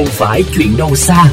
không 0.00 0.08
phải 0.08 0.44
chuyện 0.56 0.76
đâu 0.76 0.96
xa. 0.96 1.24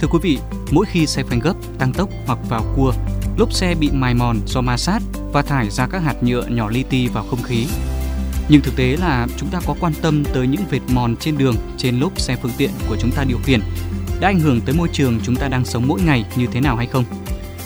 Thưa 0.00 0.08
quý 0.10 0.18
vị, 0.22 0.38
mỗi 0.70 0.86
khi 0.86 1.06
xe 1.06 1.22
phanh 1.22 1.40
gấp, 1.40 1.54
tăng 1.78 1.92
tốc 1.92 2.08
hoặc 2.26 2.38
vào 2.48 2.64
cua, 2.76 2.92
lốp 3.36 3.52
xe 3.52 3.74
bị 3.74 3.90
mài 3.92 4.14
mòn 4.14 4.40
do 4.46 4.60
ma 4.60 4.76
sát 4.76 5.02
và 5.32 5.42
thải 5.42 5.70
ra 5.70 5.86
các 5.86 5.98
hạt 5.98 6.22
nhựa 6.22 6.46
nhỏ 6.46 6.70
li 6.70 6.82
ti 6.82 7.08
vào 7.08 7.24
không 7.30 7.42
khí. 7.42 7.66
Nhưng 8.48 8.60
thực 8.60 8.76
tế 8.76 8.96
là 9.00 9.26
chúng 9.36 9.48
ta 9.48 9.60
có 9.66 9.74
quan 9.80 9.92
tâm 10.02 10.24
tới 10.34 10.46
những 10.46 10.64
vệt 10.70 10.82
mòn 10.88 11.16
trên 11.16 11.38
đường, 11.38 11.56
trên 11.78 12.00
lốp 12.00 12.20
xe 12.20 12.36
phương 12.42 12.52
tiện 12.56 12.70
của 12.88 12.96
chúng 13.00 13.10
ta 13.10 13.24
điều 13.24 13.38
khiển 13.44 13.60
đã 14.20 14.28
ảnh 14.28 14.40
hưởng 14.40 14.60
tới 14.60 14.74
môi 14.74 14.88
trường 14.92 15.20
chúng 15.22 15.36
ta 15.36 15.48
đang 15.48 15.64
sống 15.64 15.88
mỗi 15.88 16.00
ngày 16.00 16.24
như 16.36 16.46
thế 16.52 16.60
nào 16.60 16.76
hay 16.76 16.86
không? 16.86 17.04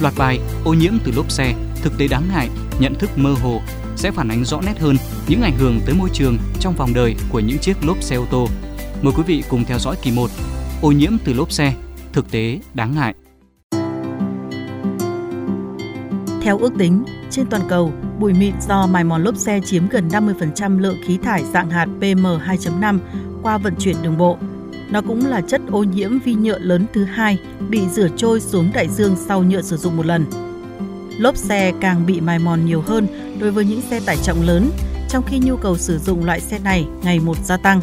Loạt 0.00 0.14
bài 0.16 0.38
ô 0.64 0.74
nhiễm 0.74 0.92
từ 1.04 1.12
lốp 1.16 1.30
xe, 1.30 1.54
thực 1.82 1.98
tế 1.98 2.08
đáng 2.08 2.28
ngại, 2.28 2.48
nhận 2.80 2.94
thức 2.94 3.10
mơ 3.16 3.34
hồ 3.42 3.60
sẽ 3.96 4.10
phản 4.10 4.28
ánh 4.28 4.44
rõ 4.44 4.60
nét 4.66 4.78
hơn 4.78 4.96
những 5.28 5.42
ảnh 5.42 5.56
hưởng 5.58 5.80
tới 5.86 5.94
môi 5.94 6.08
trường 6.12 6.38
trong 6.60 6.74
vòng 6.76 6.94
đời 6.94 7.14
của 7.30 7.40
những 7.40 7.58
chiếc 7.58 7.84
lốp 7.86 8.02
xe 8.02 8.16
ô 8.16 8.26
tô. 8.30 8.48
Mời 9.02 9.12
quý 9.16 9.22
vị 9.26 9.42
cùng 9.48 9.64
theo 9.64 9.78
dõi 9.78 9.96
kỳ 10.02 10.10
1 10.10 10.30
Ô 10.82 10.92
nhiễm 10.92 11.12
từ 11.24 11.32
lốp 11.32 11.52
xe, 11.52 11.74
thực 12.12 12.30
tế 12.30 12.60
đáng 12.74 12.94
ngại. 12.94 13.14
Theo 16.42 16.58
ước 16.58 16.72
tính, 16.78 17.04
trên 17.30 17.46
toàn 17.46 17.62
cầu, 17.68 17.92
bụi 18.18 18.32
mịn 18.32 18.54
do 18.68 18.86
mài 18.86 19.04
mòn 19.04 19.24
lốp 19.24 19.36
xe 19.36 19.60
chiếm 19.64 19.88
gần 19.88 20.08
50% 20.08 20.78
lượng 20.78 20.96
khí 21.06 21.18
thải 21.22 21.44
dạng 21.44 21.70
hạt 21.70 21.86
PM2.5 22.00 22.98
qua 23.42 23.58
vận 23.58 23.74
chuyển 23.78 23.96
đường 24.02 24.18
bộ. 24.18 24.38
Nó 24.90 25.02
cũng 25.02 25.26
là 25.26 25.40
chất 25.40 25.60
ô 25.70 25.82
nhiễm 25.82 26.18
vi 26.18 26.34
nhựa 26.34 26.58
lớn 26.58 26.86
thứ 26.92 27.04
hai 27.04 27.38
bị 27.68 27.80
rửa 27.88 28.08
trôi 28.16 28.40
xuống 28.40 28.70
đại 28.74 28.88
dương 28.88 29.16
sau 29.16 29.42
nhựa 29.42 29.62
sử 29.62 29.76
dụng 29.76 29.96
một 29.96 30.06
lần. 30.06 30.24
Lốp 31.18 31.36
xe 31.36 31.72
càng 31.80 32.06
bị 32.06 32.20
mài 32.20 32.38
mòn 32.38 32.64
nhiều 32.64 32.80
hơn 32.80 33.06
đối 33.40 33.50
với 33.50 33.64
những 33.64 33.80
xe 33.80 34.00
tải 34.06 34.16
trọng 34.16 34.42
lớn, 34.46 34.70
trong 35.08 35.22
khi 35.26 35.40
nhu 35.44 35.56
cầu 35.56 35.76
sử 35.76 35.98
dụng 35.98 36.24
loại 36.24 36.40
xe 36.40 36.58
này 36.64 36.86
ngày 37.04 37.20
một 37.26 37.36
gia 37.36 37.56
tăng. 37.56 37.80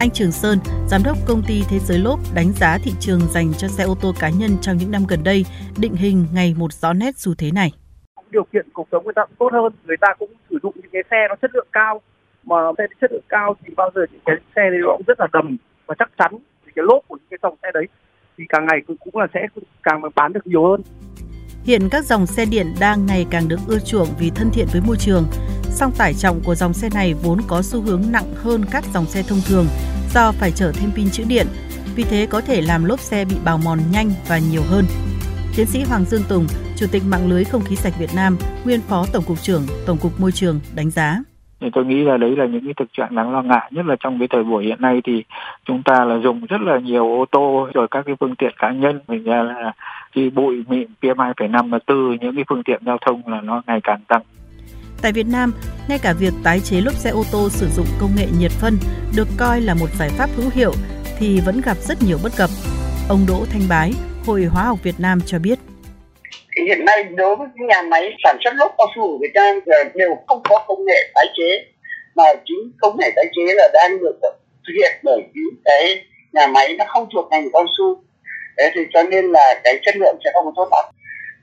Anh 0.00 0.10
Trường 0.10 0.32
Sơn, 0.32 0.58
giám 0.88 1.00
đốc 1.04 1.16
công 1.28 1.42
ty 1.48 1.62
Thế 1.70 1.78
giới 1.78 1.98
lốp 1.98 2.18
đánh 2.34 2.52
giá 2.52 2.78
thị 2.84 2.92
trường 3.00 3.20
dành 3.20 3.52
cho 3.58 3.68
xe 3.68 3.84
ô 3.84 3.94
tô 4.02 4.12
cá 4.20 4.30
nhân 4.30 4.50
trong 4.60 4.76
những 4.76 4.90
năm 4.90 5.02
gần 5.08 5.24
đây 5.24 5.44
định 5.80 5.94
hình 5.94 6.26
ngày 6.34 6.54
một 6.58 6.72
rõ 6.72 6.92
nét 6.92 7.10
xu 7.16 7.34
thế 7.38 7.50
này. 7.50 7.72
Điều 8.30 8.44
kiện 8.52 8.66
cuộc 8.72 8.88
sống 8.92 9.04
người 9.04 9.14
ta 9.16 9.24
cũng 9.24 9.36
tốt 9.38 9.48
hơn, 9.52 9.72
người 9.86 9.96
ta 10.00 10.08
cũng 10.18 10.30
sử 10.50 10.58
dụng 10.62 10.72
những 10.74 10.92
cái 10.92 11.02
xe 11.10 11.16
nó 11.28 11.34
chất 11.42 11.50
lượng 11.54 11.68
cao 11.72 12.00
mà 12.44 12.56
xe 12.78 12.84
chất 13.00 13.12
lượng 13.12 13.24
cao 13.28 13.56
thì 13.62 13.74
bao 13.76 13.90
giờ 13.94 14.00
những 14.12 14.20
cái 14.24 14.36
xe 14.56 14.62
đấy 14.70 14.80
nó 14.82 14.92
cũng 14.96 15.06
rất 15.06 15.20
là 15.20 15.26
đầm 15.32 15.56
và 15.86 15.94
chắc 15.98 16.10
chắn 16.18 16.32
thì 16.66 16.72
cái 16.74 16.84
lốp 16.88 17.08
của 17.08 17.16
những 17.16 17.28
cái 17.30 17.38
dòng 17.42 17.56
xe 17.62 17.68
đấy 17.74 17.84
thì 18.38 18.44
càng 18.48 18.66
ngày 18.66 18.78
cũng 18.86 19.16
là 19.16 19.26
sẽ 19.34 19.40
càng 19.82 20.00
bán 20.14 20.32
được 20.32 20.46
nhiều 20.46 20.66
hơn. 20.70 20.82
Hiện 21.64 21.88
các 21.90 22.04
dòng 22.04 22.26
xe 22.26 22.44
điện 22.44 22.66
đang 22.80 23.06
ngày 23.06 23.26
càng 23.30 23.48
được 23.48 23.60
ưa 23.66 23.78
chuộng 23.78 24.08
vì 24.18 24.30
thân 24.30 24.50
thiện 24.52 24.66
với 24.72 24.80
môi 24.86 24.96
trường. 24.96 25.24
Song 25.62 25.92
tải 25.98 26.14
trọng 26.14 26.40
của 26.44 26.54
dòng 26.54 26.72
xe 26.72 26.88
này 26.94 27.14
vốn 27.14 27.38
có 27.46 27.62
xu 27.62 27.80
hướng 27.80 28.02
nặng 28.12 28.34
hơn 28.34 28.64
các 28.70 28.84
dòng 28.94 29.06
xe 29.06 29.22
thông 29.22 29.40
thường 29.48 29.66
do 30.14 30.32
phải 30.32 30.50
chở 30.50 30.72
thêm 30.74 30.90
pin 30.96 31.10
chữ 31.10 31.24
điện, 31.28 31.46
vì 31.96 32.04
thế 32.04 32.26
có 32.30 32.40
thể 32.40 32.60
làm 32.60 32.84
lốp 32.84 33.00
xe 33.00 33.24
bị 33.24 33.36
bào 33.44 33.58
mòn 33.64 33.78
nhanh 33.92 34.10
và 34.28 34.38
nhiều 34.38 34.62
hơn. 34.68 34.84
Tiến 35.56 35.66
sĩ 35.66 35.84
Hoàng 35.88 36.04
Dương 36.04 36.22
Tùng, 36.28 36.46
Chủ 36.76 36.86
tịch 36.92 37.02
mạng 37.06 37.28
lưới 37.28 37.44
không 37.44 37.62
khí 37.62 37.76
sạch 37.76 37.92
Việt 37.98 38.10
Nam, 38.16 38.36
nguyên 38.64 38.80
Phó 38.80 39.06
Tổng 39.12 39.24
cục 39.24 39.38
trưởng 39.42 39.62
Tổng 39.86 39.98
cục 39.98 40.20
Môi 40.20 40.32
trường 40.32 40.60
đánh 40.74 40.90
giá 40.90 41.18
thì 41.60 41.70
tôi 41.72 41.84
nghĩ 41.84 42.04
là 42.04 42.16
đấy 42.16 42.36
là 42.36 42.46
những 42.46 42.64
cái 42.64 42.74
thực 42.76 42.92
trạng 42.92 43.14
đáng 43.14 43.32
lo 43.32 43.42
ngại 43.42 43.70
nhất 43.70 43.86
là 43.86 43.96
trong 44.00 44.18
cái 44.18 44.28
thời 44.30 44.44
buổi 44.44 44.64
hiện 44.64 44.80
nay 44.80 45.00
thì 45.04 45.24
chúng 45.64 45.82
ta 45.82 46.04
là 46.04 46.18
dùng 46.18 46.46
rất 46.46 46.60
là 46.60 46.78
nhiều 46.78 47.04
ô 47.04 47.24
tô 47.30 47.68
rồi 47.74 47.88
các 47.90 48.02
cái 48.06 48.14
phương 48.20 48.36
tiện 48.36 48.50
cá 48.58 48.72
nhân 48.72 49.00
mình 49.08 49.24
ra 49.24 49.42
là 49.42 49.72
cái 50.14 50.30
bụi 50.30 50.64
mịn 50.68 50.88
PM2,5 51.02 51.72
là 51.72 51.78
từ 51.86 51.94
những 52.20 52.34
cái 52.34 52.44
phương 52.48 52.62
tiện 52.64 52.82
giao 52.86 52.98
thông 53.06 53.28
là 53.28 53.40
nó 53.40 53.62
ngày 53.66 53.80
càng 53.82 54.00
tăng. 54.08 54.22
Tại 55.02 55.12
Việt 55.12 55.26
Nam, 55.32 55.52
ngay 55.88 55.98
cả 56.02 56.12
việc 56.12 56.32
tái 56.44 56.60
chế 56.60 56.80
lốp 56.80 56.94
xe 56.94 57.10
ô 57.10 57.22
tô 57.32 57.48
sử 57.48 57.66
dụng 57.68 57.86
công 58.00 58.10
nghệ 58.16 58.26
nhiệt 58.38 58.50
phân 58.50 58.78
được 59.16 59.28
coi 59.38 59.60
là 59.60 59.74
một 59.74 59.90
giải 59.98 60.08
pháp 60.08 60.30
hữu 60.36 60.50
hiệu 60.54 60.72
thì 61.18 61.40
vẫn 61.46 61.60
gặp 61.64 61.76
rất 61.76 61.98
nhiều 62.02 62.18
bất 62.22 62.32
cập. 62.36 62.50
Ông 63.08 63.20
Đỗ 63.28 63.44
Thanh 63.50 63.62
Bái, 63.68 63.92
Hội 64.26 64.44
Hóa 64.44 64.64
học 64.64 64.78
Việt 64.82 65.00
Nam 65.00 65.20
cho 65.26 65.38
biết 65.38 65.58
thì 66.58 66.64
hiện 66.64 66.84
nay 66.84 67.04
đối 67.16 67.36
với 67.36 67.48
nhà 67.68 67.82
máy 67.82 68.16
sản 68.24 68.36
xuất 68.44 68.54
lốp 68.54 68.74
cao 68.78 68.86
su 68.96 69.02
của 69.02 69.18
Việt 69.22 69.32
Nam 69.34 69.60
đều 69.94 70.16
không 70.26 70.42
có 70.48 70.64
công 70.68 70.84
nghệ 70.84 71.10
tái 71.14 71.26
chế 71.36 71.64
mà 72.14 72.24
chính 72.44 72.72
công 72.80 72.96
nghệ 72.98 73.12
tái 73.16 73.24
chế 73.36 73.54
là 73.54 73.68
đang 73.74 73.98
được 74.00 74.18
thực 74.66 74.72
hiện 74.76 74.92
bởi 75.02 75.22
những 75.34 75.54
cái 75.64 76.04
nhà 76.32 76.46
máy 76.46 76.74
nó 76.78 76.84
không 76.88 77.08
thuộc 77.14 77.28
ngành 77.30 77.48
cao 77.52 77.66
su 77.78 78.02
thế 78.58 78.70
thì 78.74 78.80
cho 78.94 79.02
nên 79.02 79.32
là 79.32 79.60
cái 79.64 79.78
chất 79.82 79.96
lượng 79.96 80.16
sẽ 80.24 80.30
không 80.34 80.52
tốt 80.56 80.68
lắm. 80.70 80.84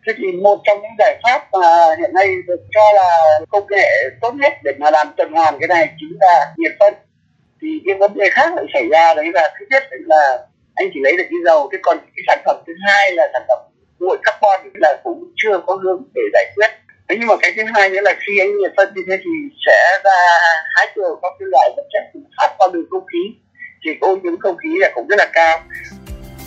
Thế 0.07 0.13
thì 0.17 0.31
một 0.31 0.61
trong 0.63 0.81
những 0.81 0.91
giải 0.99 1.19
pháp 1.23 1.47
mà 1.51 1.95
hiện 1.99 2.13
nay 2.13 2.27
được 2.47 2.61
cho 2.71 2.81
là 2.95 3.09
công 3.49 3.67
nghệ 3.69 3.89
tốt 4.21 4.33
nhất 4.35 4.53
để 4.63 4.71
mà 4.77 4.91
làm 4.91 5.07
tuần 5.17 5.31
hoàn 5.31 5.59
cái 5.59 5.67
này 5.67 5.89
chính 5.99 6.17
là 6.19 6.53
nhiệt 6.57 6.71
phân. 6.79 6.93
Thì 7.61 7.67
cái 7.85 7.95
vấn 7.95 8.13
đề 8.13 8.29
khác 8.29 8.55
lại 8.55 8.65
xảy 8.73 8.87
ra 8.91 9.13
đấy 9.13 9.25
là 9.33 9.53
thứ 9.59 9.65
nhất 9.69 9.83
là 9.89 10.39
anh 10.75 10.89
chỉ 10.93 10.99
lấy 11.03 11.17
được 11.17 11.23
cái 11.29 11.39
dầu, 11.45 11.69
thế 11.71 11.77
còn 11.83 11.97
cái 11.97 12.23
sản 12.27 12.39
phẩm 12.45 12.63
thứ 12.67 12.73
hai 12.85 13.11
là 13.11 13.29
sản 13.33 13.41
phẩm 13.47 13.59
nguội 13.99 14.17
carbon 14.23 14.71
là 14.73 14.97
cũng 15.03 15.23
chưa 15.35 15.59
có 15.67 15.79
hướng 15.83 16.03
để 16.15 16.21
giải 16.33 16.45
quyết. 16.55 16.71
Thế 17.09 17.15
nhưng 17.19 17.27
mà 17.27 17.35
cái 17.41 17.51
thứ 17.55 17.63
hai 17.73 17.89
nữa 17.89 18.01
là 18.01 18.13
khi 18.19 18.39
anh 18.39 18.57
nhiệt 18.57 18.71
phân 18.77 18.93
như 18.95 19.01
thế 19.07 19.17
thì 19.17 19.31
sẽ 19.65 19.99
ra 20.03 20.39
hái 20.75 20.87
được 20.95 21.15
các 21.21 21.33
cái 21.39 21.47
loại 21.51 21.69
vật 21.75 21.83
chất 21.93 22.19
khác 22.37 22.55
qua 22.57 22.67
đường 22.73 22.85
không 22.91 23.05
khí. 23.13 23.19
Thì 23.85 23.91
ô 24.01 24.15
nhiễm 24.15 24.39
không 24.39 24.57
khí 24.57 24.69
là 24.79 24.91
cũng 24.95 25.07
rất 25.07 25.15
là 25.19 25.27
cao 25.33 25.59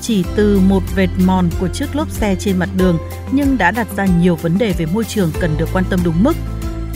chỉ 0.01 0.25
từ 0.37 0.61
một 0.61 0.83
vệt 0.95 1.09
mòn 1.25 1.51
của 1.61 1.69
chiếc 1.69 1.97
lốp 1.97 2.11
xe 2.11 2.37
trên 2.39 2.57
mặt 2.57 2.69
đường 2.77 2.99
nhưng 3.33 3.59
đã 3.59 3.71
đặt 3.71 3.89
ra 3.97 4.07
nhiều 4.07 4.37
vấn 4.37 4.59
đề 4.59 4.73
về 4.79 4.87
môi 4.87 5.05
trường 5.05 5.31
cần 5.41 5.55
được 5.59 5.69
quan 5.73 5.85
tâm 5.91 6.01
đúng 6.05 6.23
mức. 6.23 6.37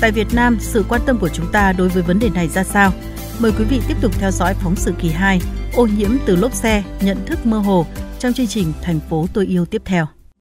Tại 0.01 0.13
Việt 0.13 0.35
Nam, 0.35 0.57
sự 0.61 0.85
quan 0.89 1.01
tâm 1.07 1.19
của 1.19 1.29
chúng 1.29 1.53
ta 1.53 1.73
đối 1.73 1.89
với 1.89 2.03
vấn 2.03 2.19
đề 2.19 2.29
này 2.29 2.49
ra 2.49 2.65
sao? 2.65 2.93
Mời 3.39 3.53
quý 3.59 3.65
vị 3.65 3.81
tiếp 3.89 3.97
tục 4.01 4.13
theo 4.19 4.31
dõi 4.31 4.55
phóng 4.55 4.77
sự 4.77 4.95
kỳ 5.01 5.09
2, 5.09 5.41
ô 5.75 5.87
nhiễm 5.87 6.11
từ 6.27 6.37
lốp 6.37 6.55
xe, 6.55 6.83
nhận 7.01 7.27
thức 7.27 7.47
mơ 7.47 7.59
hồ 7.59 7.87
trong 8.19 8.33
chương 8.33 8.47
trình 8.47 8.73
Thành 8.83 9.01
phố 9.11 9.27
tôi 9.35 9.47
yêu 9.47 9.65
tiếp 9.65 9.83
theo. 9.85 10.07